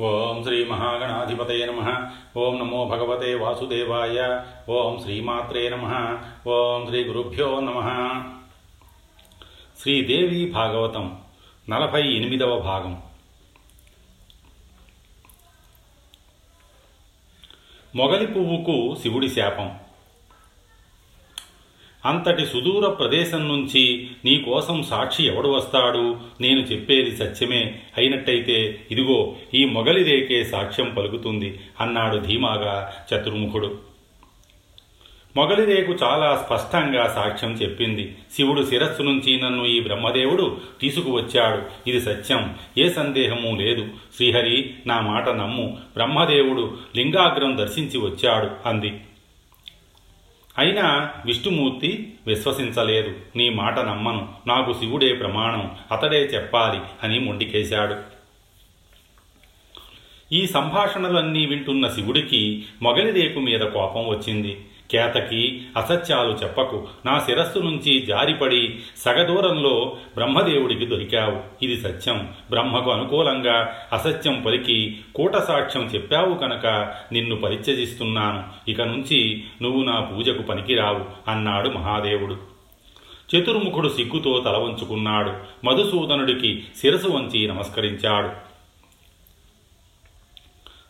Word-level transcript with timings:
ఓం 0.00 0.44
శ్రీ 0.44 0.64
మహాగణాధిపతయ 0.64 1.66
నమ. 1.66 2.10
ఓం 2.36 2.58
నమో 2.58 2.84
భగవతే 2.84 3.34
వాసుదేవాయ. 3.34 4.42
ఓం 4.68 5.00
శ్రీమాత్రే 5.02 5.68
నమ. 5.68 5.84
ఓం 6.48 6.86
శ్రీ 6.86 7.04
గురుభ్యో 7.04 7.60
నమ. 7.60 7.78
శ్రీదేవి 9.80 10.50
భాగవతం 10.50 11.18
నలభై 11.68 12.12
ఎనిమిదవ 12.12 12.58
భాగం. 12.58 13.02
మొగలి 17.94 18.26
పువ్వుకు 18.26 18.96
శివుడి 19.02 19.28
శాపం. 19.28 19.87
అంతటి 22.06 22.46
సుదూర 22.46 22.88
ప్రదేశం 22.88 23.48
నుంచి 23.48 24.10
నీకోసం 24.24 24.82
సాక్షి 24.82 25.24
ఎవడు 25.24 25.48
వస్తాడు? 25.48 26.16
నేను 26.40 26.60
చెప్పేది 26.60 27.16
సత్యమే. 27.16 27.80
అయినట్టయితే 27.98 28.80
ఇదిగో 28.90 29.34
ఈ 29.54 29.64
మొగలిదేకే 29.64 30.44
సాక్ష్యం 30.44 30.94
పలుకుతుంది 30.98 31.60
అన్నాడు 31.80 32.16
ధీమాగా 32.18 32.92
చతుర్ముఖుడు. 33.14 33.78
మొగలిరేకు 35.36 35.92
చాలా 36.02 36.42
స్పష్టంగా 36.46 37.12
సాక్ష్యం 37.14 37.52
చెప్పింది. 37.52 38.16
శివుడు 38.36 38.66
శిరస్సు 38.66 39.02
నుంచి 39.02 39.40
నన్ను 39.40 39.66
ఈ 39.66 39.80
బ్రహ్మదేవుడు 39.80 40.56
తీసుకువచ్చాడు. 40.80 41.90
ఇది 41.90 42.00
సత్యం. 42.00 42.54
ఏ 42.78 42.88
సందేహము 42.88 43.56
లేదు. 43.56 43.88
శ్రీహరి 44.16 44.74
నా 44.86 45.00
మాట 45.00 45.28
నమ్ము. 45.28 45.78
బ్రహ్మదేవుడు 45.94 46.76
లింగాగ్రం 46.96 47.58
దర్శించి 47.58 47.98
వచ్చాడు 47.98 48.68
అంది. 48.68 49.00
అయినా 50.58 51.12
విష్ణుమూర్తి 51.26 52.12
విశ్వసించలేదు. 52.26 53.14
నీ 53.36 53.48
మాట 53.48 53.78
నమ్మను. 53.78 54.28
నాకు 54.46 54.72
శివుడే 54.72 55.12
ప్రమాణం. 55.12 55.70
అతడే 55.92 56.18
చెప్పాలి 56.18 56.80
అని 57.02 57.18
మొండికేశాడు. 57.18 57.96
ఈ 60.32 60.46
సంభాషణలన్నీ 60.46 61.46
వింటున్న 61.46 61.88
శివుడికి 61.88 62.64
మొగలిరేకు 62.82 63.40
మీద 63.40 63.60
కోపం 63.60 64.08
వచ్చింది. 64.08 64.64
కేతకి 64.90 65.62
అసత్యాలు 65.76 66.32
చెప్పకు. 66.32 66.86
నా 67.06 67.18
శిరస్సు 67.18 67.58
నుంచి 67.58 68.00
జారిపడి 68.00 68.80
సగదూరంలో 68.96 69.96
బ్రహ్మదేవుడికి 70.16 70.86
దొరికావు. 70.86 71.64
ఇది 71.64 71.76
సత్యం. 71.76 72.28
బ్రహ్మకు 72.50 72.90
అనుకూలంగా 72.90 73.74
అసత్యం 73.92 74.42
పలికి 74.46 75.00
కూటసాక్ష్యం 75.14 75.82
చెప్పావు 75.82 76.34
కనుక 76.34 76.94
నిన్ను 77.12 77.36
పరిత్యజిస్తున్నాను. 77.36 78.70
ఇక 78.70 78.80
నుంచి 78.80 79.44
నువ్వు 79.62 79.84
నా 79.84 80.00
పూజకు 80.00 80.42
పనికిరావు 80.42 81.30
అన్నాడు 81.30 81.68
మహాదేవుడు. 81.68 82.36
చతుర్ముఖుడు 83.36 83.88
సిగ్గుతో 83.88 84.42
తల 84.46 84.56
వంచుకున్నాడు. 84.56 85.32
మధుసూదనుడికి 85.64 86.64
శిరసు 86.76 87.08
వంచి 87.08 87.46
నమస్కరించాడు. 87.46 88.48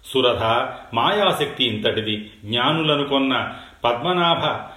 సురథ 0.06 0.72
మాయాశక్తి 0.94 1.64
ఇంతటిది. 1.64 2.30
జ్ఞానులను 2.44 3.04
కొన్న 3.04 3.54
పద్మనాభ 3.84 4.68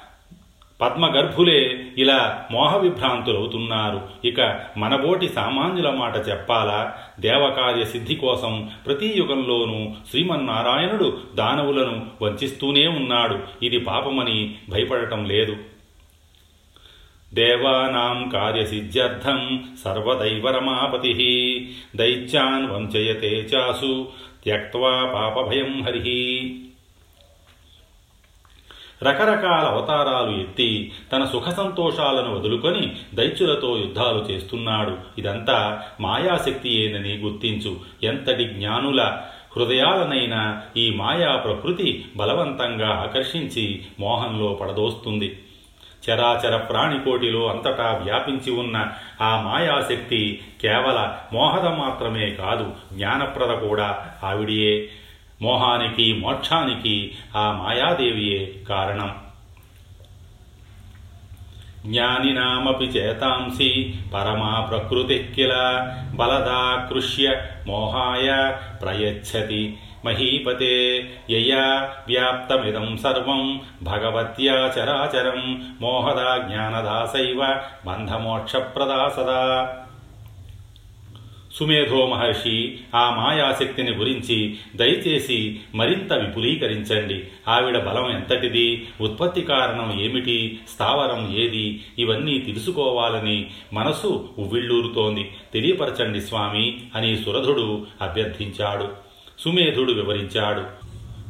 పద్మగర్భులే 0.81 1.87
ఇలా 1.97 2.45
మోహవిభ్రాంతులవుతున్నారు. 2.51 4.01
ఇక 4.25 4.59
మనబోటి 4.77 5.29
సామాన్యుల 5.29 5.89
మాట 5.89 6.29
చెప్పాలా? 6.29 6.93
దేవకార్య 7.19 7.85
సిద్ధి 7.85 8.15
కోసం 8.15 8.69
ప్రతి 8.85 9.13
యుగంలోనూ 9.17 9.91
శ్రీమన్నారాయణుడు 10.09 11.17
దానవులను 11.35 12.07
వంచిస్తూనే 12.21 12.87
ఉన్నాడు. 12.87 13.39
ఇది 13.65 13.79
పాపమని 13.79 14.55
భయపడటం 14.69 15.25
లేదు. 15.25 15.55
దేవానాం 17.33 18.29
కార్యసిద్ధ్యర్థం 18.29 19.63
సర్వదైవరమాపతి. 19.83 21.13
దైత్యాన్ 21.95 22.71
వంచయతే 22.71 23.27
చాసు 23.27 24.07
త్యక్వా 24.43 25.05
పాపభయం 25.05 25.83
హరి. 25.87 26.59
రకరకాల 29.03 29.65
అవతారాలు 29.65 30.39
ఎత్తి 30.41 30.91
తన 31.11 31.25
సుఖ 31.25 31.49
సంతోషాలను 31.49 32.35
వదులుకొని 32.35 32.95
దైత్యులతో 33.13 33.77
యుద్ధాలు 33.77 34.25
చేస్తున్నాడు. 34.31 34.97
ఇదంతా 35.17 35.83
మాయాశక్తి 35.99 36.85
ఏనని 36.85 37.17
గుర్తించు. 37.17 37.75
ఎంతటి 38.03 38.43
జ్ఞానుల 38.43 39.17
హృదయాలనైనా 39.57 40.61
ఈ 40.77 40.91
మాయా 40.91 41.35
ప్రకృతి 41.35 42.05
బలవంతంగా 42.17 42.89
ఆకర్షించి 42.89 43.85
మోహంలో 43.99 44.53
పడదోస్తుంది. 44.53 45.39
చరాచర 46.09 46.57
ప్రాణికోటిలో 46.57 47.47
అంతటా 47.47 48.01
వ్యాపించి 48.03 48.51
ఉన్న 48.51 48.87
ఆ 49.21 49.41
మాయాశక్తి 49.41 50.41
కేవల 50.61 51.13
మోహద 51.33 51.67
మాత్రమే 51.67 52.29
కాదు 52.29 52.71
జ్ఞానప్రద 52.93 53.57
కూడా. 53.57 54.05
ఆవిడియే 54.23 54.89
మోహానికి 55.41 56.13
మోక్షానికి 56.13 57.11
ఆ 57.37 57.51
మాయాదేవియే 57.51 58.59
కారణం. 58.69 59.15
జ్ఞానినామపి 61.85 62.85
చేతాంసి 62.85 63.99
పరమా 64.13 64.59
ప్రకృతి 64.59 65.31
కిల 65.35 65.53
బలదాకృష్య 66.13 67.41
మోహాయ 67.67 68.51
ప్రయచ్చతి 68.81 69.77
మహీపతే 70.05 70.75
యయా 71.29 71.89
వ్యాప్తమిదం 72.07 72.97
సర్వం 72.97 73.61
భగవత్యా 73.83 74.53
చరాచరం 74.53 75.75
మోహదా 75.81 76.37
జ్ఞానదాసైవ 76.37 77.61
బంధమోక్షప్రదా 77.85 79.07
సదా. 79.07 79.41
సుమేధో 81.55 82.05
మహర్షి 82.05 82.79
ఆ 82.95 83.15
మాయాశక్తిని 83.15 83.91
గురించి 83.91 84.57
దయచేసి 84.75 85.59
మరింత 85.75 86.13
విపులీకరించండి. 86.13 87.23
ఆవిడ 87.47 87.77
బలం 87.77 88.11
ఎంతటిది? 88.11 88.87
ఉత్పత్తి 89.01 89.41
కారణం 89.41 90.01
ఏమిటి? 90.01 90.59
స్థావరం 90.73 91.35
ఏది? 91.35 91.83
ఇవన్నీ 91.99 92.39
తెలుసుకోవాలని 92.39 93.49
మనసు 93.73 94.29
ఉవ్విళ్ళూరుతోంది. 94.37 95.31
తెలియపరచండి 95.53 96.21
స్వామి 96.21 96.81
అని 96.95 97.17
సురధుడు 97.17 97.87
అభ్యర్థించాడు. 98.01 98.89
సుమేధుడు 99.39 99.91
వివరించాడు. 99.91 100.80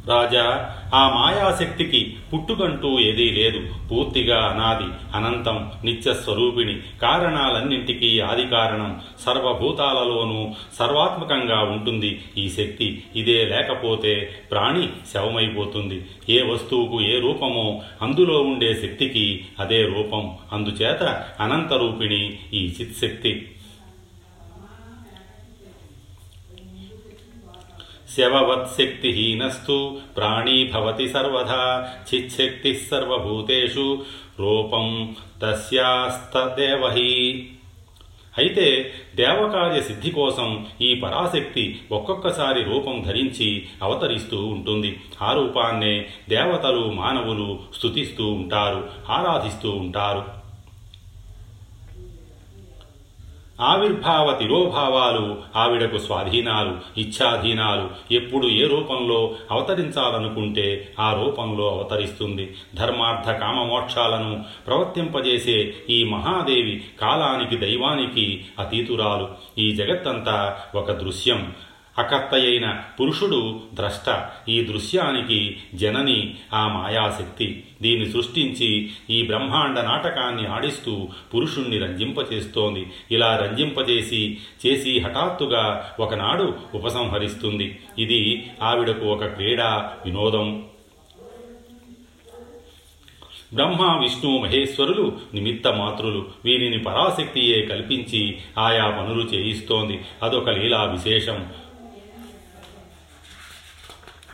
రాజా 0.07 0.75
ఆ 0.95 1.09
మాయాశక్తికి 1.09 2.15
పుట్టుకంటూ 2.33 2.99
ఏదీ 2.99 3.29
లేదు. 3.29 3.67
పూర్తిగా 3.91 4.37
అనాది 4.37 5.17
అనంతం 5.17 5.71
నిత్యస్వరూపిణి. 5.85 6.79
కారణాలన్నింటికీ 7.01 8.19
ఆది 8.19 8.47
కారణం. 8.47 9.01
సర్వభూతాలలోనూ 9.19 10.53
సర్వాత్మకంగా 10.79 11.59
ఉంటుంది 11.59 12.21
ఈ 12.37 12.49
శక్తి. 12.49 13.03
ఇదే 13.15 13.45
లేకపోతే 13.45 14.35
ప్రాణి 14.51 14.89
శవమైపోతుంది. 15.13 16.05
ఏ 16.29 16.41
వస్తువుకు 16.41 17.01
ఏ 17.01 17.19
రూపమో 17.19 17.81
అందులో 18.01 18.41
ఉండే 18.41 18.73
శక్తికి 18.73 19.45
అదే 19.59 19.81
రూపం. 19.81 20.37
అందుచేత 20.53 21.25
అనంతరూపిణి 21.39 22.39
ఈ 22.53 22.73
చిత్శక్తి. 22.81 23.51
శవవత్శక్తిహీనస్తు 28.17 29.97
ప్రాణీ 30.17 30.67
భవతి 30.67 31.09
సర్వదా 31.09 31.89
చిచ్చక్తి 32.13 32.73
సర్వభూతేషు 32.73 34.03
రూపం 34.39 35.15
తస్యాస్తదేవహి. 35.41 37.47
అయితే 38.37 38.93
దేవకార్య 39.15 39.81
సిద్ధి 39.81 40.11
కోసం 40.11 40.67
ఈ 40.81 40.95
పరాశక్తి 40.95 41.81
ఒక్కొక్కసారి 41.91 42.63
రూపం 42.63 43.03
ధరించి 43.07 43.67
అవతరిస్తూ 43.81 44.45
ఉంటుంది. 44.45 44.99
ఆ 45.21 45.33
రూపాన్నే 45.33 46.05
దేవతలు 46.29 46.91
మానవులు 46.91 47.59
స్థుతిస్తూ 47.77 48.31
ఉంటారు 48.31 48.89
ఆరాధిస్తూ 49.09 49.71
ఉంటారు. 49.71 50.40
ఆవిర్భావ 53.59 54.31
తిరోభావాలు 54.31 55.37
ఆవిడకు 55.55 55.97
స్వాధీనాలు 55.97 56.99
ఇచ్ఛాధీనాలు 56.99 58.13
ఎప్పుడు 58.13 58.47
ఏ 58.47 58.67
రూపంలో 58.67 59.35
అవతరించాలనుకుంటే 59.51 60.93
ఆ 60.99 61.13
రూపంలో 61.13 61.69
అవతరిస్తుంది. 61.69 62.55
ధర్మార్థ 62.75 63.29
కామమోక్షాలను 63.29 64.43
ప్రవర్తింపజేసే 64.67 65.73
ఈ 65.89 66.03
మహాదేవి 66.03 66.83
కాలానికి 67.01 67.57
దైవానికి 67.57 68.45
అతీతురాలు. 68.59 69.27
ఈ 69.57 69.75
జగత్తంతా 69.75 70.57
ఒక 70.75 70.91
దృశ్యం. 70.91 71.53
అకర్తయైన 71.97 72.81
పురుషుడు 72.99 73.59
ద్రష్ట. 73.73 74.29
ఈ 74.49 74.63
దృశ్యానికి 74.63 75.57
జనని 75.73 76.35
ఆ 76.53 76.67
మాయాశక్తి. 76.67 77.63
దీన్ని 77.81 78.11
సృష్టించి 78.11 78.89
ఈ 79.09 79.23
బ్రహ్మాండ 79.23 79.79
నాటకాన్ని 79.79 80.47
ఆడిస్తూ 80.47 81.07
పురుషుణ్ణి 81.35 81.77
రంజింపచేస్తోంది. 81.77 82.87
ఇలా 83.11 83.37
రంజింపచేసి 83.37 84.37
చేసి 84.65 84.99
హఠాత్తుగా 84.99 85.93
ఒకనాడు 85.99 86.53
ఉపసంహరిస్తుంది. 86.73 87.79
ఇది 87.99 88.49
ఆవిడకు 88.61 89.05
ఒక 89.05 89.25
క్రీడా 89.25 89.97
వినోదం. 90.05 90.63
బ్రహ్మ 93.53 94.01
విష్ణు 94.01 94.37
మహేశ్వరులు 94.37 95.17
నిమిత్త 95.33 95.67
మాతృలు. 95.67 96.25
వీరిని 96.45 96.79
పరాశక్తియే 96.79 97.65
కల్పించి 97.65 98.37
ఆయా 98.57 98.89
పనులు 98.89 99.21
చేయిస్తోంది. 99.21 99.99
అదొక 100.23 100.49
లీలా 100.49 100.83
విశేషం. 100.83 101.45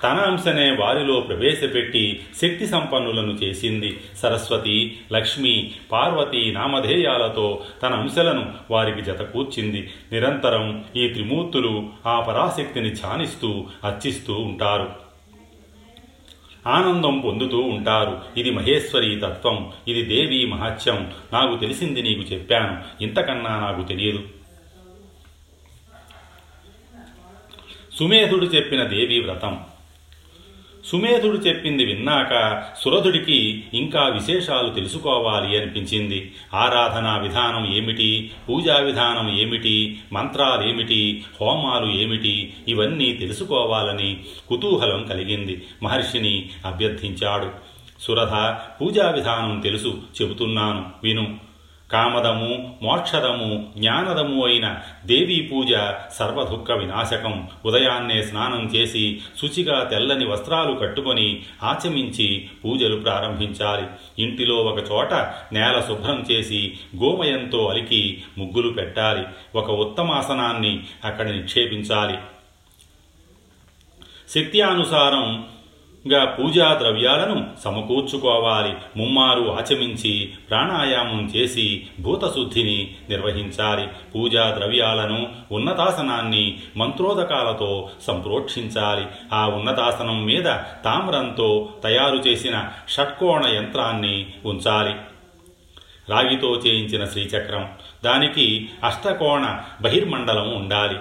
తన 0.03 0.09
అంశనే 0.09 0.71
వారిలో 0.71 1.19
ప్రవేశపెట్టి 1.19 2.25
శక్తి 2.41 2.67
సంపన్నులను 2.67 3.31
చేసింది. 3.31 3.99
సరస్వతి 4.17 4.99
లక్ష్మి 5.13 5.71
పార్వతి 5.91 6.51
నామధేయాలతో 6.51 7.65
తన 7.83 7.93
అంశలను 7.93 8.53
వారికి 8.71 9.01
జతకూర్చింది 9.01 9.93
నిరంతరం 10.11 10.85
ఈ 10.95 11.07
త్రిమూర్తులు 11.07 11.89
ఆ 12.05 12.19
పరాశక్తిని 12.19 12.89
ధ్యానిస్తూ 12.89 13.65
అర్చిస్తూ 13.83 14.33
ఉంటారు. 14.33 14.89
ఆనందం 16.67 17.19
పొందుతూ 17.19 17.59
ఉంటారు. 17.59 18.21
ఇది 18.37 18.51
మహేశ్వరి 18.51 19.15
తత్వం 19.15 19.71
ఇది 19.87 20.01
దేవి 20.01 20.45
మహత్యం. 20.45 21.13
నాకు 21.33 21.57
తెలిసింది 21.57 22.01
నీకు 22.01 22.21
చెప్పాను. 22.21 23.03
ఇంతకన్నా 23.03 23.59
నాకు 23.59 23.83
తెలియదు. 23.83 24.23
సుమేధుడు 27.99 28.45
చెప్పిన 28.45 28.83
దేవి 28.83 29.19
వ్రతం. 29.19 29.59
సుమేధుడు 30.87 31.37
చెప్పింది 31.37 31.85
విన్నాక 31.85 32.63
సురధుడికి 32.83 33.63
ఇంకా 33.73 34.07
విశేషాలు 34.07 34.69
తెలుసుకోవాలి 34.69 35.61
అనిపించింది. 35.61 36.35
ఆరాధనా 36.53 37.17
విధానం 37.17 37.73
ఏమిటి? 37.73 38.31
పూజా 38.49 38.77
విధానం 38.77 39.39
ఏమిటి? 39.39 39.99
మంత్రాలేమిటి 40.13 41.25
హోమాలు 41.41 41.91
ఏమిటి? 41.91 42.53
ఇవన్నీ 42.67 43.13
తెలుసుకోవాలని 43.13 44.17
కుతూహలం 44.49 45.03
కలిగింది. 45.03 45.65
మహర్షిని 45.83 46.49
అభ్యర్థించాడు. 46.65 47.51
సురధ 48.01 48.55
పూజా 48.81 49.09
విధానం 49.09 49.59
తెలుసు 49.59 50.01
చెబుతున్నాను 50.21 50.85
విను. 51.03 51.46
కామదము 51.91 52.75
మోక్షదము 52.81 53.69
జ్ఞానదము 53.77 54.45
అయిన 54.45 54.79
దేవీ 55.05 55.41
పూజ 55.41 55.67
సర్వదుఃఖ 56.13 56.71
వినాశకం. 56.71 57.47
ఉదయాన్నే 57.65 58.23
స్నానం 58.23 58.71
చేసి 58.75 59.21
శుచిగా 59.41 59.83
తెల్లని 59.83 60.25
వస్త్రాలు 60.25 60.73
కట్టుకొని 60.73 61.43
ఆచమించి 61.63 62.49
పూజలు 62.65 62.95
ప్రారంభించాలి. 62.95 63.87
ఇంటిలో 64.23 64.55
ఒక 64.55 64.91
చోట 64.91 65.13
నేల 65.53 65.83
శుభ్రం 65.87 66.25
చేసి 66.31 66.73
గోమయంతో 66.95 67.65
అలికి 67.65 68.23
ముగ్గులు 68.37 68.69
పెట్టాలి. 68.69 69.25
ఒక 69.55 69.71
ఉత్తమాసనాన్ని 69.71 70.83
అక్కడ 71.05 71.29
నిక్షేపించాలి. 71.29 72.17
శక్తి 74.29 74.61
అనుసారం 74.61 75.45
గా 76.11 76.25
పూజా 76.25 76.77
ద్రవ్యాలను 76.79 77.45
సమకూర్చుకోవాలి. 77.63 78.73
ముమ్మారు 78.97 79.57
ఆచమించి 79.59 80.33
ప్రాణాయామం 80.49 81.31
చేసి 81.35 81.87
భూతశుద్ధిని 81.99 82.95
నిర్వహించాలి. 83.09 83.87
పూజా 84.15 84.55
ద్రవ్యాలను 84.57 85.29
ఉన్నతాసనాన్ని 85.51 86.59
మంత్రోదకాలతో 86.77 87.89
సంప్రోక్షించాలి. 88.07 89.05
ఆ 89.33 89.47
ఉన్నతాసనం 89.47 90.25
మీద 90.25 90.45
తామ్రంతో 90.83 91.69
తయారు 91.83 92.15
చేసిన 92.15 92.69
షట్కోణ 92.89 93.47
యంత్రాన్ని 93.47 94.25
ఉంచాలి. 94.45 94.95
రాగితో 96.09 96.55
చేయించిన 96.55 97.05
శ్రీచక్రం. 97.05 97.69
దానికి 98.05 98.69
అష్టకోణ 98.83 99.59
బహిర్మండలం 99.81 100.55
ఉండాలి. 100.55 100.97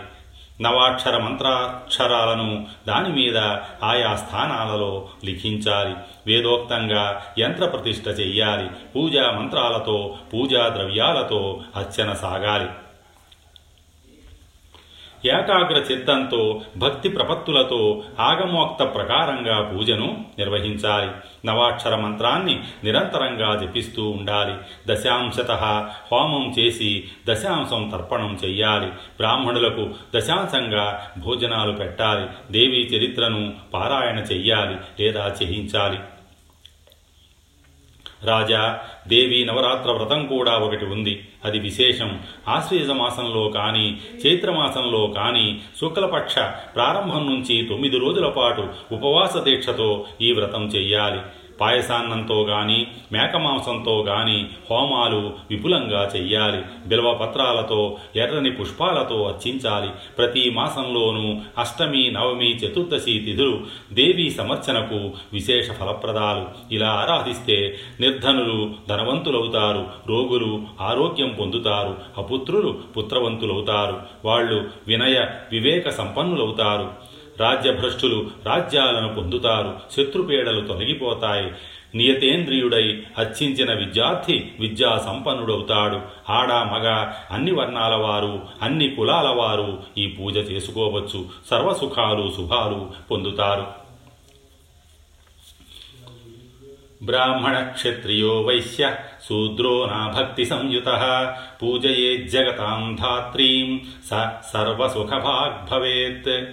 నవాక్షర 0.60 1.18
మంత్రాక్షరాలను 1.18 2.66
దాని 2.88 3.08
మీద 3.08 3.38
ఆయా 3.82 4.16
స్థానాలలో 4.16 5.08
లిఖించాలి. 5.24 5.94
వేదోక్తంగా 6.26 7.22
యంత్ర 7.38 7.66
ప్రతిష్ఠ 7.66 8.20
చెయ్యాలి. 8.20 8.70
పూజా 8.96 9.30
మంత్రాలతో 9.30 10.16
పూజా 10.34 10.68
ద్రవ్యాలతో 10.68 11.60
అర్చన 11.76 12.12
సాగాలి. 12.12 12.68
ఏకాగ్ర 15.26 15.76
చిత్తంతో 15.92 16.60
భక్తి 16.76 17.08
ప్రపత్తులతో 17.08 18.02
ఆగమోక్త 18.20 18.82
ప్రకారంగా 18.82 19.62
పూజను 19.62 20.24
నిర్వహించాలి. 20.38 21.10
నవాక్షర 21.46 21.96
మంత్రాన్ని 21.96 22.60
నిరంతరంగా 22.84 23.56
జపిస్తూ 23.56 24.10
ఉండాలి. 24.10 24.54
దశాంశత 24.88 25.50
హోమం 26.12 26.54
చేసి 26.58 27.04
దశాంశం 27.28 27.88
తర్పణం 27.88 28.38
చెయ్యాలి. 28.44 28.86
బ్రాహ్మణులకు 28.86 29.90
దశాంశంగా 30.16 31.10
భోజనాలు 31.18 31.72
పెట్టాలి. 31.72 32.26
దేవీ 32.52 32.82
చరిత్రను 32.82 33.52
పారాయణ 33.74 34.18
చెయ్యాలి 34.18 35.04
లేదా 35.04 35.34
చేయించాలి. 35.42 35.98
రాజా 38.24 38.78
దేవి 39.08 39.44
నవరాత్ర 39.44 39.90
వ్రతం 39.90 40.26
కూడా 40.26 40.56
ఒకటి 40.56 40.84
ఉంది. 40.84 41.28
అది 41.44 41.58
విశేషం. 41.58 42.20
ఆశ్వేజ 42.48 42.90
మాసంలో 42.90 43.48
కానీ 43.48 43.98
చైత్రమాసంలో 44.26 45.06
కానీ 45.06 45.60
శుక్లపక్ష 45.80 46.34
ప్రారంభం 46.74 47.26
నుంచి 47.26 47.62
తొమ్మిది 47.62 47.98
రోజుల 47.98 48.28
పాటు 48.28 48.68
ఉపవాస 48.92 49.36
దీక్షతో 49.36 50.06
ఈ 50.20 50.32
వ్రతం 50.32 50.66
చెయ్యాలి 50.66 51.20
పాయసాన్నంతో 51.60 52.42
గాని 52.42 52.86
మేకమాంసంతో 53.12 54.04
గాని 54.04 54.46
హోమాలు 54.70 55.32
విపులంగా 55.50 56.10
చెయ్యాలి. 56.16 56.62
బిల్వ 56.86 57.14
పత్రాలతో 57.14 57.96
ఎర్రని 58.16 58.50
పుష్పాలతో 58.50 59.22
అర్చించాలి. 59.22 59.90
ప్రతి 60.18 60.50
మాసంలోనూ 60.50 61.36
అష్టమి 61.58 62.10
నవమి 62.10 62.56
చతుర్దశి 62.56 63.18
తిథులు 63.18 63.60
దేవీ 63.92 64.30
సమర్చనకు 64.30 65.10
విశేష 65.32 65.70
ఫలప్రదాలు. 65.70 66.74
ఇలా 66.74 66.88
ఆరాధిస్తే 66.88 67.76
నిర్ధనులు 68.00 68.70
ధనవంతులవుతారు. 68.88 69.86
రోగులు 70.06 70.62
ఆరోగ్యం 70.80 71.36
పొందుతారు. 71.40 71.96
అపుత్రులు 72.18 72.78
పుత్రవంతులవుతారు. 72.96 74.00
వాళ్ళు 74.24 74.68
వినయ 74.88 75.26
వివేక 75.52 75.88
సంపన్నులవుతారు. 75.88 77.05
రాజ్యభ్రష్టులు 77.40 78.30
రాజ్యాలను 78.46 79.14
పొందుతారు 79.14 79.80
శత్రుపీడలు 79.96 80.60
తొలగిపోతాయి. 80.60 81.52
నియతేంద్రియుడై 81.94 83.02
అర్చించిన 83.18 83.72
విద్యార్థి 83.72 84.52
విద్యా 84.60 84.98
సంపన్నుడవుతాడు. 84.98 86.00
ఆడ 86.28 86.52
మగ 86.52 87.12
అన్ని 87.30 87.54
వర్ణాల 87.54 87.94
వారు 87.94 88.42
అన్ని 88.62 88.88
కులాల 88.88 89.28
వారు 89.28 89.82
ఈ 89.98 90.06
పూజ 90.06 90.36
చేసుకోవచ్చు. 90.36 91.24
సర్వసుఖాలు 91.50 92.32
శుభాలు 92.36 92.90
పొందుతారు. 93.10 93.86
బ్రాహ్మణ 97.02 97.60
క్షత్రియో 97.60 98.40
వైశ్య 98.40 98.94
శూద్రో 99.28 99.86
నా 99.86 100.14
భక్తి 100.16 100.44
సంయుత. 100.44 100.88
పూజయే 101.62 102.16
జగతాం 102.16 102.98
ధాత్రీం 103.00 103.80
స 104.06 104.08
సర్వసుఖభాగ్ 104.52 105.70
భవేత్ 105.70 106.48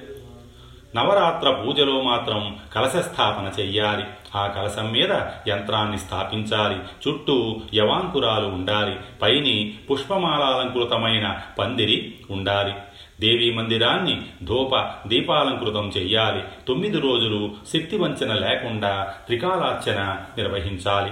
నవరాత్ర 0.96 1.52
పూజలో 1.52 2.02
మాత్రం 2.02 2.58
కలశ 2.76 2.96
స్థాపన 2.96 3.62
చెయ్యాలి. 3.62 4.04
ఆ 4.36 4.48
కలశం 4.48 4.92
మీద 4.92 5.12
యంత్రాన్ని 5.48 5.98
స్థాపించాలి. 5.98 6.76
చుట్టూ 6.76 7.62
యవాంకురాలు 7.74 8.48
ఉండాలి. 8.48 8.96
పైని 9.22 9.74
పుష్పమాలాలంకృతమైన 9.92 11.40
పందిరి 11.60 12.16
ఉండాలి. 12.32 12.74
దేవీ 13.22 13.54
మందిరాన్ని 13.54 14.22
ధూప 14.44 14.92
దీపాలంకృతం 15.08 15.92
చెయ్యాలి. 15.98 16.44
తొమ్మిది 16.68 17.00
రోజులు 17.00 17.52
శక్తివంచన 17.74 18.34
లేకుండా 18.34 19.14
త్రికాలార్చన 19.26 20.18
నిర్వహించాలి. 20.38 21.12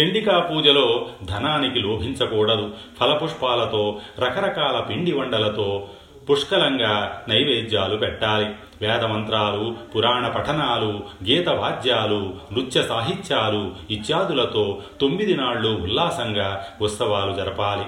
చండికా 0.00 0.38
పూజలో 0.38 1.06
ధనానికి 1.24 1.78
లోభించకూడదు. 1.78 2.74
ఫలపుష్పాలతో 3.00 4.00
రకరకాల 4.18 4.80
పిండి 4.80 5.12
వండలతో 5.12 5.88
పుష్కలంగా 6.30 7.22
నైవేద్యాలు 7.28 7.96
పెట్టాలి. 7.96 8.46
వేదమంత్రాలు 8.82 9.76
పురాణ 9.96 10.28
పఠనాలు 10.28 11.02
గీత 11.24 11.48
వాద్యాలు 11.48 12.34
నృత్య 12.52 12.82
సాహిత్యాలు 12.82 13.74
ఇత్యాదులతో 13.90 14.82
తొమ్మిది 15.00 15.36
నాళ్ళు 15.36 15.68
ఉల్లాసంగా 15.68 16.66
ఉత్సవాలు 16.80 17.32
జరపాలి. 17.32 17.84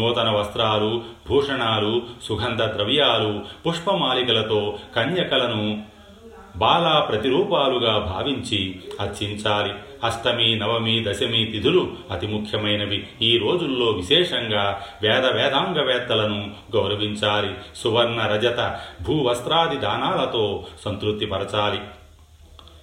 నూతన 0.00 0.30
వస్త్రాలు 0.30 1.02
భూషణాలు 1.28 2.02
సుగంధ 2.22 2.62
ద్రవ్యాలు 2.62 3.44
పుష్పమాలికలతో 3.66 4.78
కన్యకలను 4.96 5.82
బాలా 6.58 7.00
ప్రతిరూపాలుగా 7.00 7.98
భావించి 7.98 8.80
అర్చించాలి 9.00 9.72
అష్టమి 10.04 10.56
నవమి 10.56 11.04
దశమి 11.08 11.44
తిథులు 11.44 11.82
అతి 12.10 12.26
ముఖ్యమైనవి. 12.26 13.06
ఈ 13.22 13.38
రోజుల్లో 13.38 13.86
విశేషంగా 13.86 14.82
వేద 15.02 15.26
వేదాంగవేత్తలను 15.26 16.50
గౌరవించాలి. 16.76 17.50
సువర్ణ 17.76 18.20
రజత 18.26 18.80
భూవస్త్రాది 19.02 19.76
దానాలతో 19.76 20.66
సంతృప్తిపరచాలి 20.84 21.80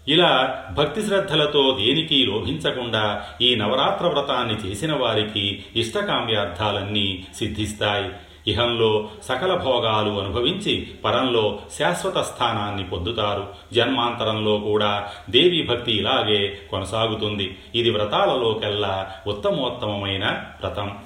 ఇలా 0.07 0.63
భక్తి 0.77 1.01
శ్రద్ధలతో 1.01 1.77
దేనికి 1.81 2.25
లోభించకుండా 2.25 3.23
ఈ 3.41 3.55
నవరాత్ర 3.55 4.07
వ్రతాన్ని 4.07 4.55
చేసిన 4.65 4.93
వారికి 4.93 5.63
ఇష్టకామ్యార్థాలన్నీ 5.75 7.25
సిద్ధిస్తాయి. 7.35 8.09
ఇహంలో 8.47 9.09
సకల 9.23 9.55
భోగాలు 9.55 10.11
అనుభవించి 10.11 10.87
పరంలో 11.05 11.59
శాశ్వత 11.79 12.17
స్థానాన్ని 12.17 12.83
పొందుతారు. 12.83 13.47
జన్మాంతరంలో 13.73 14.57
కూడా 14.57 15.07
దేవీ 15.29 15.63
భక్తి 15.63 15.91
ఇలాగే 15.91 16.57
కొనసాగుతుంది. 16.71 17.57
ఇది 17.75 17.89
వ్రతాలలోకెల్లా 17.89 19.11
ఉత్తమోత్తమమైన 19.27 20.25
వ్రతం. 20.63 20.97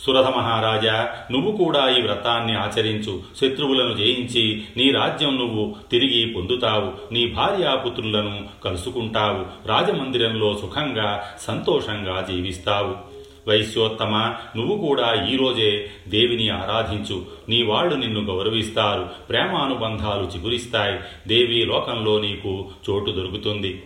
సురథ 0.00 0.26
మహారాజా 0.26 1.10
నువ్వు 1.30 1.64
కూడా 1.64 1.88
ఈ 1.88 2.02
వ్రతాన్ని 2.02 2.56
ఆచరించు. 2.56 3.22
శత్రువులను 3.40 3.94
జయించి 3.94 4.64
నీ 4.76 4.90
రాజ్యం 4.90 5.36
నువ్వు 5.36 5.76
తిరిగి 5.90 6.34
పొందుతావు. 6.34 7.14
నీ 7.14 7.26
భార్యాపుత్రులను 7.26 8.48
కలుసుకుంటావు. 8.64 9.68
రాజమందిరంలో 9.68 10.58
సుఖంగా 10.60 11.24
సంతోషంగా 11.40 12.26
జీవిస్తావు. 12.30 13.13
వైశ్యోత్తమ 13.48 14.34
నువ్వు 14.56 14.88
కూడా 14.88 15.26
ఈరోజే 15.26 15.90
దేవిని 16.08 16.48
ఆరాధించు. 16.48 17.26
నీ 17.48 17.62
వాళ్ళు 17.62 17.94
నిన్ను 17.94 18.20
గౌరవిస్తారు. 18.20 19.08
ప్రేమానుబంధాలు 19.28 20.38
చిగురిస్తాయి. 20.38 21.00
దేవి 21.28 21.64
లోకంలో 21.64 22.20
నీకు 22.20 22.70
చోటు 22.90 23.10
దొరుకుతుంది. 23.10 23.82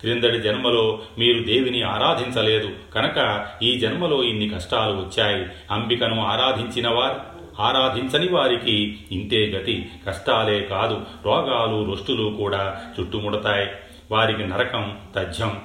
క్రిందటి 0.00 0.38
జన్మలో 0.38 0.98
మీరు 1.18 1.42
దేవిని 1.42 1.82
ఆరాధించలేదు. 1.82 2.70
కనుక 2.94 3.46
ఈ 3.62 3.78
జన్మలో 3.78 4.22
ఇన్ని 4.22 4.48
కష్టాలు 4.48 4.92
వచ్చాయి. 4.92 5.46
అంబికను 5.70 6.24
ఆరాధించిన 6.24 6.88
వారు 6.88 7.20
ఆరాధించని 7.60 8.28
వారికి 8.28 8.98
ఇంతే 9.12 9.46
గతి. 9.46 9.88
కష్టాలే 10.06 10.60
కాదు. 10.60 11.00
రోగాలు 11.24 11.84
రొష్టులు 11.84 12.36
కూడా 12.36 12.76
చుట్టుముడతాయి. 13.00 13.68
వారికి 14.10 14.46
నరకం 14.46 14.96
తథ్యం 15.16 15.60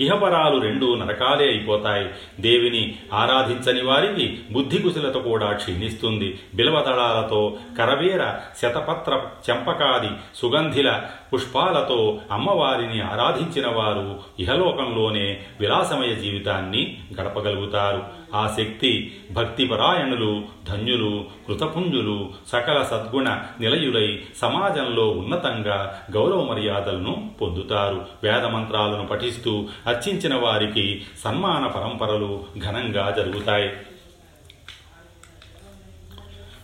ఇహపరాలు 0.00 0.60
రెండు 0.60 0.94
నరకాలే 0.94 1.48
అయిపోతాయి. 1.48 2.08
దేవిని 2.40 2.94
ఆరాధించని 3.12 3.84
వారికి 3.84 4.38
బుద్ధి 4.52 4.78
కుశలత 4.78 5.14
కూడా 5.14 5.52
క్షీణిస్తుంది. 5.52 6.38
బిలవదళాలతో 6.54 7.56
కరవేర 7.78 8.34
శతపత్ర 8.62 9.22
చెంపకాది 9.50 10.08
సుగంధిల 10.34 11.02
పుష్పాలతో 11.32 12.18
అమ్మవారిని 12.32 13.00
ఆరాధించిన 13.00 13.68
వారు 13.68 14.20
ఇహలోకంలోనే 14.38 15.40
విలాసమయ 15.60 16.14
జీవితాన్ని 16.14 16.98
గడపగలుగుతారు. 17.20 18.19
ఆ 18.34 18.54
శక్తి 18.56 19.18
భక్తిపరాయణులు 19.32 20.42
ధన్యులు 20.68 21.24
కృతపుంజులు 21.48 22.30
సకల 22.48 22.82
సద్గుణ 22.82 23.28
నిలయులై 23.60 24.18
సమాజంలో 24.36 25.08
ఉన్నతంగా 25.10 26.02
గౌరవ 26.12 26.44
మర్యాదలను 26.44 27.30
పొందుతారు. 27.40 28.06
వేదమంత్రాలను 28.22 29.06
పఠిస్తూ 29.06 29.68
అర్చించిన 29.86 30.34
వారికి 30.34 31.02
సన్మాన 31.24 31.66
పరంపరలు 31.66 32.44
ఘనంగా 32.58 33.14
జరుగుతాయి. 33.16 33.72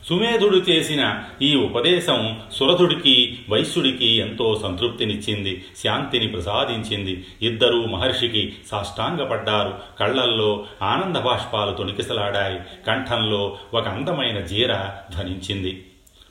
సుమేధుడు 0.08 0.56
చేసిన 0.56 1.22
ఈ 1.42 1.56
ఉపదేశం 1.56 2.40
సురధుడికి 2.52 3.38
వైశ్యుడికి 3.48 4.06
ఎంతో 4.06 4.60
సంతృప్తినిచ్చింది 4.62 5.64
శాంతిని 5.84 6.28
ప్రసాదించింది. 6.28 7.25
ఇద్దరూ 7.42 7.86
మహర్షికి 7.86 8.52
సాష్టాంగపడ్డారు. 8.70 9.75
కళ్ళల్లో 9.98 10.66
ఆనంద 10.82 11.16
బాష్పాలు 11.16 11.75
తొణికిసలాడాయి. 11.75 12.60
కంఠంలో 12.86 13.58
ఒక 13.75 13.88
అందమైన 13.88 14.40
జీర 14.40 14.72
ధ్వనించింది. 15.14 15.84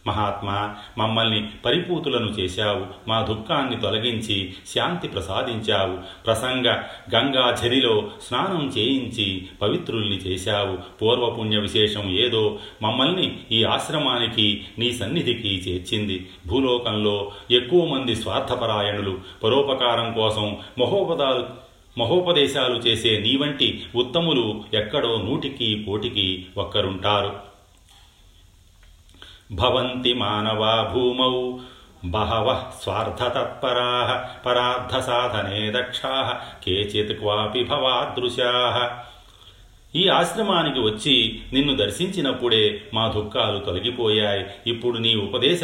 మహాత్మా 0.07 0.75
మమ్మల్ని 0.97 1.47
పరిపూతులను 1.65 2.27
చేశావు 2.27 2.85
మా 3.07 3.21
దుఃఖాన్ని 3.21 3.77
తొలగించి 3.77 4.53
శాంతి 4.75 5.07
ప్రసాదించావు 5.07 5.97
ప్రసంగ 6.25 6.67
గంగాఝరిలో 7.15 8.07
స్నానం 8.27 8.65
చేయించి 8.77 9.47
పవిత్రుల్ని 9.62 10.17
చేశావు. 10.17 10.77
పూర్వపుణ్య 11.01 11.57
విశేషం 11.57 12.09
ఏదో 12.09 12.57
మమ్మల్ని 12.81 13.39
ఈ 13.51 13.63
ఆశ్రమానికి 13.63 14.65
నీ 14.79 14.91
సన్నిధికి 14.91 15.53
చేర్చింది. 15.67 16.27
భూలోకంలో 16.47 17.31
ఎక్కువ 17.51 17.85
మంది 17.85 18.15
స్వార్థపరాయణులు 18.15 19.17
పరోపకారం 19.43 20.13
కోసం 20.13 20.57
మహోపదాలు 20.79 21.65
మహోపదేశాలు 21.97 22.75
చేసే 22.75 23.19
నీ 23.19 23.35
వంటి 23.35 23.83
ఉత్తములు 23.95 24.63
ఎక్కడో 24.74 25.17
నూటికి 25.17 25.83
కోటికి 25.83 26.45
ఒక్కరుంటారు. 26.57 27.54
భవంతి 29.52 30.14
మానవా 30.14 30.92
భూమౌ. 30.94 31.58
బహవ 32.06 32.72
స్వార్థతత్పరా 32.84 34.30
పరార్థసాధనే 34.46 35.72
దక్షా 35.72 36.42
కేచిత్ 36.66 37.20
క్వాపి 37.20 37.64
భవాదృశా. 37.64 38.92
ఈ 39.96 40.08
ఆశ్రమానికి 40.08 40.80
వచ్చి 40.80 41.42
నిన్ను 41.54 41.75
దర్శించినప్పుడే 41.75 42.82
మా 42.94 43.08
దుఃఖాలు 43.08 43.60
తొలగిపోయాయి. 43.60 44.46
ఇప్పుడు 44.68 44.98
నీ 44.98 45.16
ఉపదేశ 45.16 45.64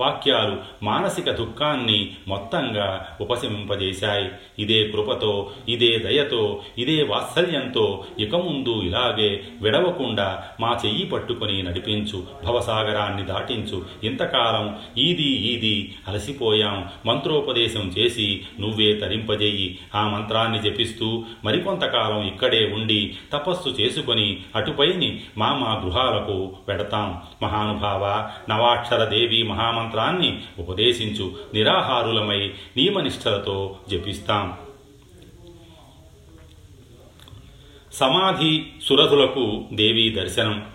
వాక్యాలు 0.00 0.56
మానసిక 0.82 1.30
దుఃఖాన్ని 1.30 2.10
మొత్తంగా 2.28 3.16
ఉపశమింపజేశాయి. 3.20 4.28
ఇదే 4.58 4.88
కృపతో 4.88 5.50
ఇదే 5.68 5.98
దయతో 5.98 6.60
ఇదే 6.78 7.02
వాత్సల్యంతో 7.02 8.04
ఇక 8.18 8.34
ముందు 8.34 8.82
ఇలాగే 8.82 9.42
విడవకుండా 9.62 10.42
మా 10.60 10.78
చెయ్యి 10.86 11.06
పట్టుకుని 11.06 11.62
నడిపించు 11.62 12.26
భవసాగరాన్ని 12.44 13.22
దాటించు. 13.22 13.84
ఇంతకాలం 14.04 14.78
ఈది 14.98 15.22
ఈది 15.22 15.94
అలసిపోయాం. 16.08 16.88
మంత్రోపదేశం 17.06 17.94
చేసి 17.98 18.40
నువ్వే 18.60 18.92
తరింపజేయి. 18.92 19.78
ఆ 19.94 20.08
మంత్రాన్ని 20.08 20.70
జపిస్తూ 20.70 21.24
మరికొంతకాలం 21.44 22.26
ఇక్కడే 22.26 22.72
ఉండి 22.74 23.14
తపస్సు 23.32 23.68
చేసుకొని 23.68 24.40
అటుపైని 24.56 25.20
మా 25.38 25.54
మా 25.54 25.80
గృహాలకు 25.84 26.56
వెడతాం. 26.68 27.22
మహానుభావ 27.42 28.30
నవాక్షర 28.48 29.04
దేవి 29.04 29.42
మంత్రాన్ని 29.84 30.42
ఉపదేశించు 30.58 31.32
నిరాహారులమై 31.54 32.52
నియమనిష్టలతో 32.76 33.76
జపిస్తాం. 33.88 34.52
సమాధి 37.92 38.66
సురథులకు 38.82 39.64
దేవీ 39.72 40.10
దర్శనం. 40.10 40.66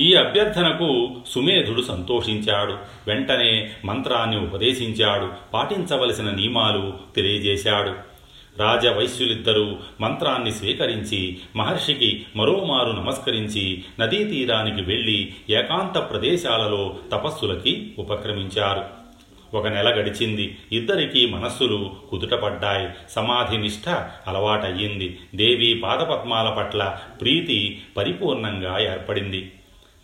ఈ 0.00 0.14
అభ్యర్థనకు 0.14 1.10
సుమేధుడు 1.26 1.82
సంతోషించాడు. 1.82 2.72
వెంటనే 3.06 3.72
మంత్రాన్ని 3.84 4.40
ఉపదేశించాడు. 4.40 5.32
పాటించవలసిన 5.52 6.30
నియమాలు 6.30 6.94
తెలియజేశాడు. 7.16 8.15
రాజవైశ్యులిద్దరూ 8.58 9.76
మంత్రాన్ని 10.00 10.52
స్వీకరించి 10.52 11.38
మహర్షికి 11.56 12.26
మరోమారు 12.36 12.90
నమస్కరించి 12.90 13.84
నదీ 14.00 14.24
తీరానికి 14.24 14.82
వెళ్ళి 14.82 15.34
ఏకాంత 15.50 15.98
ప్రదేశాలలో 15.98 16.96
తపస్సులకి 17.12 17.94
ఉపక్రమించారు. 17.98 19.06
ఒక 19.56 19.66
నెల 19.66 19.88
గడిచింది. 19.88 20.56
ఇద్దరికీ 20.72 21.26
మనస్సులు 21.26 21.90
కుదుటపడ్డాయి. 22.10 22.88
సమాధి 23.10 23.58
నిష్ఠ 23.58 23.88
అలవాటయ్యింది. 24.26 25.18
దేవి 25.34 25.80
పాదపద్మాల 25.84 26.50
పట్ల 26.50 26.98
ప్రీతి 27.20 27.82
పరిపూర్ణంగా 27.96 28.78
ఏర్పడింది. 28.78 29.52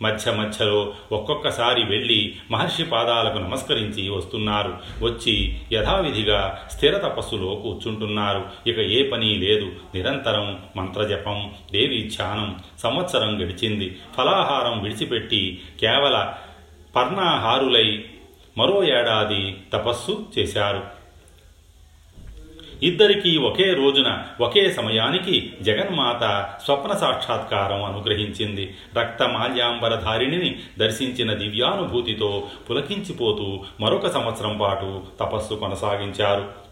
మధ్య 0.01 0.31
మధ్యలో 0.31 0.93
ఒక్కొక్కసారి 1.11 1.83
వెళ్ళి 1.83 2.35
మహర్షి 2.51 2.83
పాదాలకు 2.83 3.37
నమస్కరించి 3.37 4.09
వస్తున్నారు. 4.09 4.77
వచ్చి 5.01 5.57
యథావిధిగా 5.71 6.67
స్థిర 6.71 6.97
తపస్సులో 6.97 7.55
కూర్చుంటున్నారు. 7.55 8.45
ఇక 8.67 8.79
ఏ 8.79 9.09
పని 9.09 9.35
లేదు. 9.35 9.71
నిరంతరం 9.95 10.59
మంత్రజపం 10.77 11.51
దేవి 11.71 12.11
ధ్యానం 12.15 12.59
సంవత్సరం 12.79 13.43
గడిచింది. 13.43 13.97
ఫలాహారం 14.17 14.83
విడిచిపెట్టి 14.83 15.61
కేవల 15.81 16.33
పర్ణాహారులై 16.95 18.05
మరో 18.57 18.83
ఏడాది 18.83 19.57
తపస్సు 19.73 20.25
చేశారు. 20.39 21.02
ఇద్దరికీ 22.83 23.37
ఒకే 23.37 23.73
రోజున 23.73 24.23
ఒకే 24.41 24.71
సమయానికి 24.71 25.53
జగన్మాత 25.61 26.49
స్వప్న 26.65 26.97
సాక్షాత్కారం 26.97 27.83
అనుగ్రహించింది. 27.83 28.75
రక్తమాల్యాంబరధారిణిని 28.99 30.59
దర్శించిన 30.79 31.33
దివ్యానుభూతితో 31.33 32.43
పులకించిపోతూ 32.69 33.59
మరొక 33.81 34.07
సంవత్సరం 34.07 34.57
పాటు 34.57 35.03
తపస్సు 35.19 35.53
కొనసాగించారు. 35.53 36.63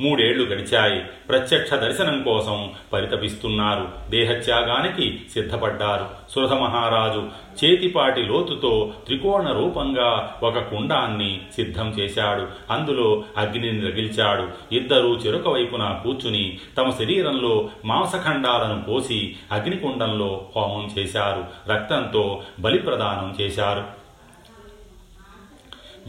మూడేళ్ళు 0.00 0.44
గడిచాయి. 0.44 1.00
ప్రత్యక్ష 1.28 1.74
దర్శనం 1.74 2.22
కోసం 2.22 2.70
పరితపిస్తున్నారు. 2.92 3.88
దేహత్యాగానికి 4.10 5.20
సిద్ధపడ్డారు. 5.32 6.06
సురథ 6.30 6.52
మహారాజు 6.52 7.28
చేతిపాటి 7.64 8.22
లోతుతో 8.22 8.92
త్రికోణ 9.06 9.52
రూపంగా 9.52 10.34
ఒక 10.42 10.58
కుండాన్ని 10.58 11.40
సిద్ధం 11.54 11.88
చేశాడు. 11.88 12.46
అందులో 12.70 13.24
అగ్నిని 13.36 13.80
రగిల్చాడు 13.80 14.74
ఇద్దరూ 14.74 15.16
చెరుక 15.16 15.48
వైపున 15.48 16.00
కూర్చుని 16.04 16.58
తమ 16.78 16.90
శరీరంలో 16.90 17.68
మాంసఖండాలను 17.84 18.82
పోసి 18.82 19.36
అగ్నికుండంలో 19.52 20.46
హోమం 20.56 20.90
చేశారు. 20.98 21.72
రక్తంతో 21.72 22.42
బలిప్రదానం 22.60 23.36
చేశారు. 23.40 24.05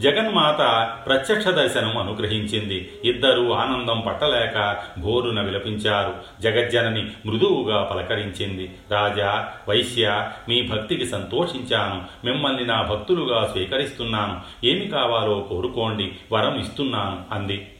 జగన్మాత 0.00 0.92
ప్రత్యక్ష 1.06 1.46
దర్శనం 1.46 1.98
అనుగ్రహించింది. 1.98 2.92
ఇద్దరూ 3.04 3.52
ఆనందం 3.52 4.02
పట్టలేక 4.06 4.76
బోరున 4.98 5.40
విలపించారు. 5.40 6.42
జగజ్జనని 6.42 7.06
మృదువుగా 7.26 7.82
పలకరించింది. 7.82 8.70
రాజా 8.90 9.52
వైశ్య 9.68 10.30
మీ 10.48 10.62
భక్తికి 10.62 11.06
సంతోషించాను. 11.06 12.26
మిమ్మల్ని 12.26 12.66
నా 12.66 12.82
భక్తులుగా 12.82 13.46
స్వీకరిస్తున్నాను. 13.52 14.66
ఏమి 14.66 14.86
కావాలో 14.86 15.46
కోరుకోండి. 15.48 16.12
వరం 16.32 16.60
ఇస్తున్నాను 16.60 17.34
అంది. 17.34 17.70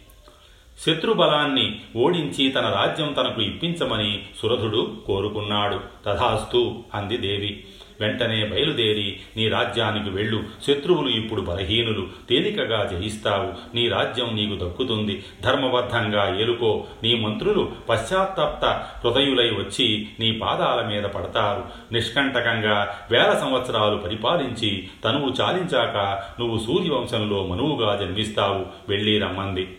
శత్రుబలాన్ని 0.87 1.81
ఓడించి 1.97 2.49
తన 2.49 2.73
రాజ్యం 2.77 3.13
తనకు 3.13 3.43
ఇప్పించమని 3.43 4.23
సురధుడు 4.43 4.97
కోరుకున్నాడు. 5.07 5.81
తథాస్తు 6.07 6.85
అంది 6.95 7.17
దేవి. 7.17 7.65
వెంటనే 8.01 8.45
బయలుదేరి 8.45 9.21
నీ 9.37 9.49
రాజ్యానికి 9.49 10.11
వెళ్ళు. 10.11 10.45
శత్రువులు 10.67 11.09
ఇప్పుడు 11.09 11.41
బలహీనులు. 11.41 12.07
తేలికగా 12.29 12.85
జయిస్తావు. 12.85 13.77
నీ 13.77 13.89
రాజ్యం 13.89 14.37
నీకు 14.37 14.65
దక్కుతుంది. 14.65 15.25
ధర్మబద్ధంగా 15.43 16.41
ఏలుకో. 16.41 16.85
నీ 17.03 17.15
మంత్రులు 17.15 17.73
పశ్చాత్తాప్త 17.89 18.65
హృదయులై 19.07 19.51
వచ్చి 19.51 20.09
నీ 20.21 20.33
పాదాల 20.33 20.87
మీద 20.87 21.03
పడతారు. 21.03 21.65
నిష్కంటకంగా 21.93 22.99
వేల 23.11 23.39
సంవత్సరాలు 23.41 23.97
పరిపాలించి 23.97 24.89
తనువు 25.05 25.43
చాలించాక 25.43 26.23
నువ్వు 26.41 26.59
సూర్యవంశంలో 26.59 27.47
మనువుగా 27.47 27.97
జన్మిస్తావు. 27.97 28.67
వెళ్ళి 28.89 29.19
రమ్మంది. 29.19 29.77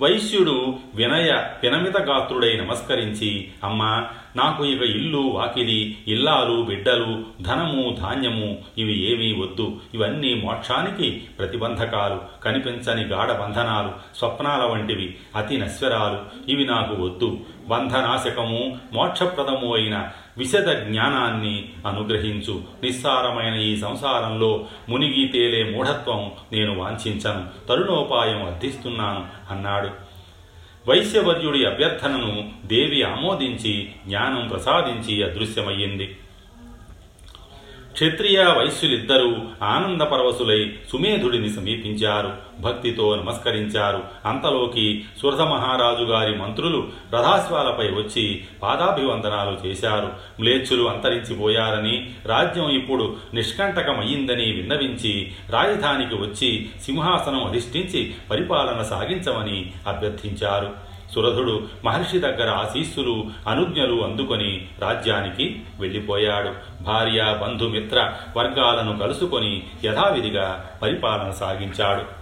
వైశ్యుడు 0.00 0.74
వినయ 0.94 1.44
వినమిత 1.62 1.96
గాత్రుడై 1.96 2.56
నమస్కరించి 2.56 3.48
అమ్మా 3.64 4.08
నాకు 4.36 4.64
ఇక 4.64 4.82
ఇల్లు 4.82 5.18
వాకిలి 5.18 5.98
ఇల్లాలు 6.08 6.62
బిడ్డలు 6.62 7.24
ధనము 7.42 7.96
ధాన్యము 8.00 8.58
ఇవి 8.78 9.12
ఏమీ 9.12 9.32
వద్దు. 9.42 9.80
ఇవన్నీ 9.94 10.34
మోక్షానికి 10.34 11.10
ప్రతిబంధకాలు 11.10 12.42
కనిపించని 12.42 13.04
గాఢ 13.04 13.32
బంధనాలు 13.32 14.16
స్వప్నాల 14.18 14.64
వంటివి 14.64 15.16
అతి 15.36 15.56
నశ్వరాలు. 15.56 16.50
ఇవి 16.50 16.64
నాకు 16.64 17.02
వద్దు. 17.02 17.38
బంధనాశకము 17.68 18.78
మోక్షప్రదము 18.92 19.74
అయిన 19.74 20.08
విశద 20.38 20.72
జ్ఞానాన్ని 20.76 21.68
అనుగ్రహించు. 21.86 22.62
నిస్సారమైన 22.82 23.54
ఈ 23.54 23.76
సంసారంలో 23.76 24.64
మునిగి 24.88 25.28
తేలే 25.28 25.76
మూఢత్వం 25.76 26.30
నేను 26.52 26.78
వాంఛించను. 26.78 27.66
తరుణోపాయం 27.68 28.46
అర్థిస్తున్నాను 28.46 29.26
అన్నాడు. 29.50 30.07
వైశ్యవర్యుడి 30.88 31.64
అభ్యర్థనను 31.64 32.52
దేవి 32.66 33.02
ఆమోదించి 33.02 33.90
జ్ఞానం 34.06 34.48
ప్రసాదించి 34.48 35.22
అదృశ్యమయ్యింది. 35.22 36.16
క్షత్రియ 37.98 38.44
వైశ్యులిద్దరూ 38.44 39.36
ఆనందపరవశులై 39.62 40.72
సుమేధుడిని 40.92 41.50
సమీపించారు. 41.50 42.32
భక్తితో 42.60 43.16
నమస్కరించారు. 43.16 44.02
అంతలోకి 44.26 45.04
సురథ 45.22 45.40
మహారాజు 45.40 46.04
గారి 46.04 46.34
మంత్రులు 46.34 46.88
రథాశ్వాలపై 47.14 47.84
వచ్చి 47.84 48.44
పాదాభివందనాలు 48.62 49.68
చేశారు. 49.68 50.12
మ్లేచ్చులు 50.40 50.88
అంతరించిపోయారని 50.88 52.10
రాజ్యం 52.26 52.70
ఇప్పుడు 52.70 53.16
నిష్కంటకమయ్యిందని 53.34 54.52
విన్నవించి 54.52 55.32
రాజధానికి 55.50 56.14
వచ్చి 56.14 56.70
సింహాసనం 56.84 57.44
అధిష్ఠించి 57.44 58.14
పరిపాలన 58.30 58.82
సాగించమని 58.82 59.72
అభ్యర్థించారు. 59.86 60.87
సురధుడు 61.14 61.66
మహర్షి 61.84 62.18
దగ్గర 62.18 62.48
ఆశీస్సులు 62.50 63.26
అనుజ్ఞలు 63.46 64.04
అందుకొని 64.04 64.68
రాజ్యానికి 64.80 65.62
వెళ్ళిపోయాడు. 65.80 66.82
భార్య 66.82 67.38
బంధుమిత్ర 67.42 68.12
వర్గాలను 68.36 68.98
కలుసుకొని 68.98 69.62
యథావిధిగా 69.84 70.70
పరిపాలన 70.82 71.30
సాగించాడు. 71.30 72.17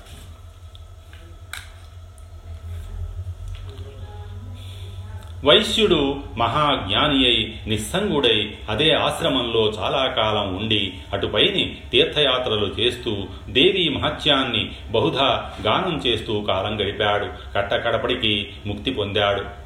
వైశ్యుడు 5.47 6.21
మహాజ్ఞాని 6.37 7.27
అయి 7.27 7.61
నిస్సంగుడై 7.67 8.55
అదే 8.69 8.93
ఆశ్రమంలో 8.93 9.73
చాలా 9.79 10.07
కాలం 10.07 10.57
ఉండి 10.57 10.95
అటుపైని 11.13 11.77
తీర్థయాత్రలు 11.93 12.75
చేస్తూ 12.81 13.17
దేవీ 13.49 13.89
మహత్యాన్ని 13.89 14.71
బహుధా 14.91 15.51
గానం 15.67 16.03
చేస్తూ 16.07 16.41
కాలం 16.41 16.81
గడిపాడు. 16.81 17.27
కట్టకడపడికి 17.55 18.49
ముక్తి 18.67 18.91
పొందాడు. 18.91 19.66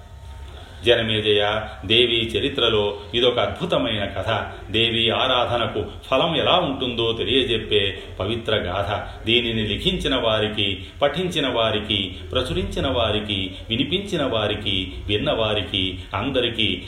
జనమేజయ 0.86 1.60
దేవి 1.86 2.26
చరిత్రలో 2.26 2.96
ఇదొక 3.14 3.38
అద్భుతమైన 3.38 4.04
కథ. 4.04 4.46
దేవి 4.70 5.10
ఆరాధనకు 5.10 5.84
ఫలం 6.10 6.36
ఎలా 6.36 6.52
ఉంటుందో 6.52 7.12
తెలియజెప్పే 7.12 7.98
పవిత్ర 8.20 8.56
గాథ. 8.56 9.24
దీనిని 9.26 9.66
లిఖించిన 9.66 10.16
వారికి 10.16 10.86
పఠించిన 11.02 11.48
వారికి 11.48 12.16
ప్రచురించిన 12.32 12.86
వారికి 12.86 13.50
వినిపించిన 13.70 14.24
వారికి 14.24 14.92
విన్నవారికి 15.06 15.98
అందరికీ 16.14 16.82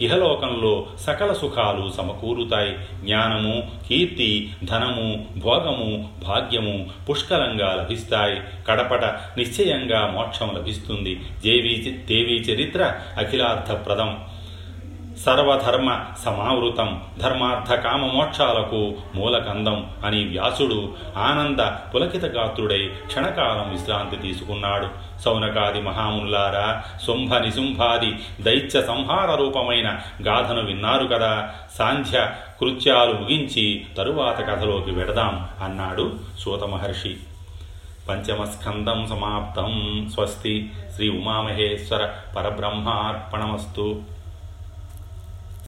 ఇహలోకంలో 0.00 0.86
సకల 1.00 1.32
సుఖాలు 1.32 1.92
సమకూరుతాయి. 1.96 2.76
జ్ఞానము 3.04 3.70
కీర్తి 3.88 4.50
ధనము 4.64 5.26
భోగము 5.36 6.08
భాగ్యము 6.28 6.90
పుష్కలంగా 7.10 7.74
లభిస్తాయి. 7.74 8.40
కడపట 8.68 9.04
నిశ్చయంగా 9.04 10.12
మోక్షం 10.14 10.50
లభిస్తుంది. 10.56 11.14
దేవి 11.44 11.90
దేవీ 11.90 12.36
చరిత్ర 12.36 12.94
అఖిలార్థప్రదం. 13.40 14.18
సర్వధర్మ 15.26 16.00
సమావృతం 16.24 17.02
ధర్మార్థ 17.18 17.74
కామమోక్షాలకు 17.74 18.94
మూలకందం 19.14 19.90
అని 20.04 20.24
వ్యాసుడు 20.24 20.88
ఆనంద 21.16 21.60
పులకితగాత్రుడై 21.94 22.90
క్షణకాలం 23.06 23.72
విశ్రాంతి 23.72 24.16
తీసుకున్నాడు. 24.16 24.88
సౌనకాది 25.20 25.80
మహాముల్లారా 25.80 26.82
శుంభ 27.06 27.34
నిశుంభాది 27.34 28.18
దైత్య 28.40 28.82
సంహార 28.82 29.34
రూపమైన 29.34 29.98
గాథను 30.22 30.62
విన్నారు 30.64 31.06
కదా. 31.06 31.50
సాంధ్య 31.78 32.30
కృత్యాలు 32.60 33.12
ముగించి 33.12 33.86
తరువాత 33.96 34.38
కథలోకి 34.50 34.90
వెడదాం 34.90 35.48
అన్నాడు 35.64 36.12
సూత 36.38 36.64
మహర్షి. 36.64 37.16
पंचमस्कंदम 38.08 39.04
समाप्तम 39.06 39.72
स्वस्ति 40.08 40.54
श्री 40.96 41.08
उमा 41.18 41.42
महेश्वर 41.42 42.04
परब्रह्मार्पणमस्तु। 42.34 43.86